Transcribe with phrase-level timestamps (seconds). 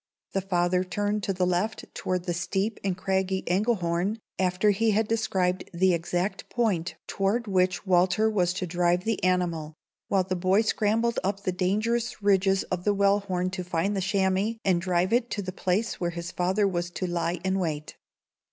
[0.31, 5.07] The father turned to the left toward the steep and craggy Engelhorn, after he had
[5.07, 9.75] described the exact point toward which Walter was to drive the animal,
[10.07, 14.53] while the boy scrambled up the dangerous ridges of the Wellhorn, to find the chamois,
[14.65, 17.95] and drive it to the place where his father was to lie in wait.